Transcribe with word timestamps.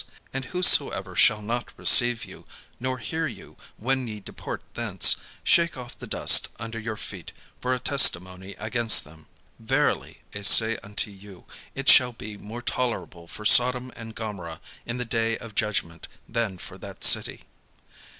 And 0.33 0.45
whosoever 0.45 1.15
shall 1.15 1.43
not 1.43 1.73
receive 1.77 2.25
you, 2.25 2.47
nor 2.79 2.97
hear 2.97 3.27
you, 3.27 3.55
when 3.77 4.07
ye 4.07 4.19
depart 4.19 4.63
thence, 4.73 5.15
shake 5.43 5.77
off 5.77 5.95
the 5.95 6.07
dust 6.07 6.47
under 6.57 6.79
your 6.79 6.97
feet 6.97 7.31
for 7.59 7.75
a 7.75 7.79
testimony 7.79 8.55
against 8.57 9.03
them. 9.03 9.27
Verily 9.59 10.23
I 10.33 10.41
say 10.41 10.77
unto 10.81 11.11
you, 11.11 11.45
It 11.75 11.87
shall 11.87 12.13
be 12.13 12.35
more 12.35 12.63
tolerable 12.63 13.27
for 13.27 13.45
Sodom 13.45 13.91
and 13.95 14.15
Gomorrha 14.15 14.59
in 14.87 14.97
the 14.97 15.05
day 15.05 15.37
of 15.37 15.53
judgment, 15.53 16.07
than 16.27 16.57
for 16.57 16.79
that 16.79 17.03
city." 17.03 17.41